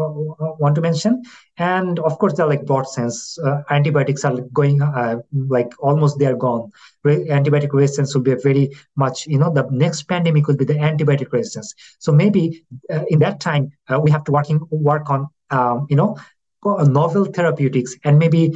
[0.62, 1.24] want to mention.
[1.58, 6.28] And of course they're like broad sense uh, antibiotics are going uh, like almost they
[6.28, 6.72] are gone.
[7.06, 10.76] Antibiotic resistance will be a very much you know the next pandemic will be the
[10.76, 11.74] antibiotic resistance.
[12.00, 12.64] So maybe
[12.94, 16.18] uh, in that time uh, we have to working work on um, you know
[16.66, 18.52] novel therapeutics and maybe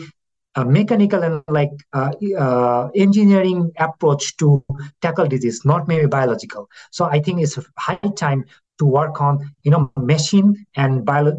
[0.60, 4.64] a mechanical and like uh, uh, engineering approach to
[5.02, 6.70] tackle disease, not maybe biological.
[6.92, 8.46] So I think it's high time
[8.80, 9.34] to work on
[9.64, 11.38] you know machine and bio-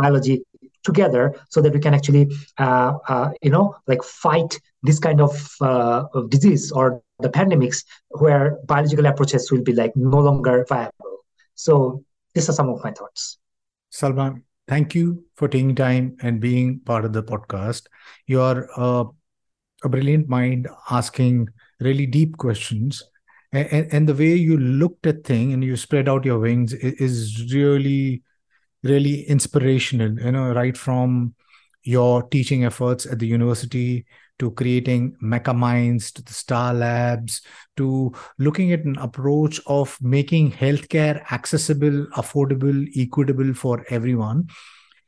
[0.00, 0.42] biology
[0.82, 5.34] together so that we can actually uh, uh, you know like fight this kind of,
[5.60, 11.18] uh, of disease or the pandemics where biological approaches will be like no longer viable
[11.54, 12.02] so
[12.34, 13.38] these are some of my thoughts
[13.90, 17.86] salman thank you for taking time and being part of the podcast.
[18.28, 19.04] You're uh,
[19.82, 21.48] a brilliant mind asking
[21.80, 23.02] really deep questions.
[23.52, 27.52] And, and, the way you looked at thing and you spread out your wings is
[27.52, 28.22] really,
[28.84, 30.16] really inspirational.
[30.20, 31.34] You know, right from
[31.82, 34.06] your teaching efforts at the university
[34.40, 37.42] to creating mecha minds to the star labs
[37.76, 44.48] to looking at an approach of making healthcare accessible affordable equitable for everyone.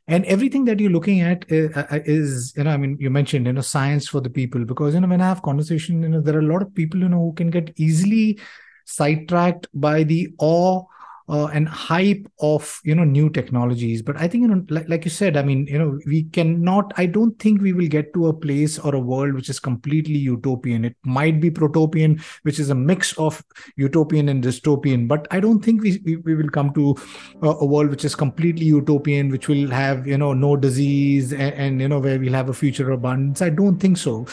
[0.09, 3.11] And everything that you're looking at is, uh, uh, is, you know i mean you
[3.11, 4.64] mentioned you know science for the people.
[4.64, 7.01] Because you know when i have conversation you know there are a lot of people
[7.01, 8.39] you know who can get easily
[8.85, 10.85] sidetracked by the awe
[11.28, 14.02] uh, and hype of you know new technologies.
[14.02, 16.92] But i think you know like, like you said i mean you know we cannot
[16.96, 20.18] i don't think we will get to a place or a world which is completely
[20.18, 20.84] utopian.
[20.84, 23.42] It might be protopian which is a mix of
[23.76, 26.96] utopian and dystopian but i don't think we we, we will come to
[27.42, 31.54] a, a, world which is completely utopian which will have you know no disease and,
[31.54, 33.42] and you know where we'll have a future abundance.
[33.42, 34.26] I don't think so.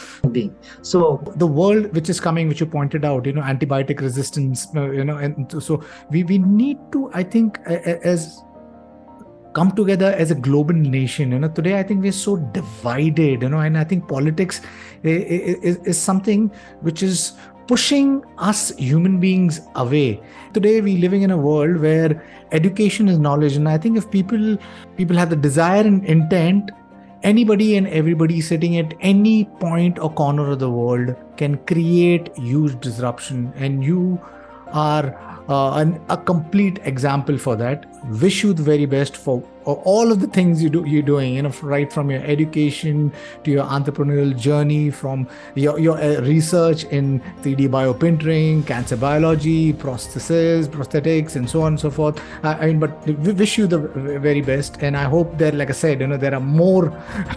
[0.82, 4.90] So the world which is coming which you pointed out you know antibiotic resistance uh,
[4.90, 8.42] you know and so we we need to i think as
[9.52, 13.48] come together as a global nation you know today i think we're so divided you
[13.48, 14.60] know and i think politics
[15.02, 16.50] is, is something
[16.82, 17.32] which is
[17.70, 20.20] pushing us human beings away.
[20.54, 22.20] Today we're living in a world where
[22.50, 24.56] education is knowledge and i think if people
[24.96, 26.72] people have the desire and intent
[27.22, 32.80] anybody and everybody sitting at any point or corner of the world can create huge
[32.80, 34.20] disruption and you
[34.72, 37.84] are uh, an, a complete example for that.
[38.22, 41.42] Wish you the very best for all of the things you do you're doing you
[41.42, 43.12] know right from your education
[43.44, 50.66] to your entrepreneurial journey from your, your uh, research in 3d bioprinting cancer biology prostheses
[50.68, 52.20] prosthetics and so on and so forth.
[52.42, 55.70] I, I mean but we wish you the very best and i hope that like
[55.70, 56.90] i said you know there are more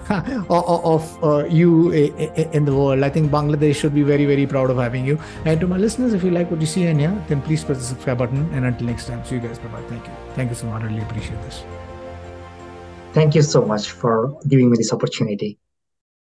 [0.50, 3.04] of uh, you in the world.
[3.04, 5.20] I think bangladesh should be very very proud of having you.
[5.46, 7.78] And to my listeners if you like what you see in here then please press
[7.78, 9.60] the subscribe button and until next time see you guys.
[9.60, 10.14] Bye bye thank you.
[10.36, 11.64] Thank you so much i really appreciate this
[13.14, 15.58] Thank you so much for giving me this opportunity.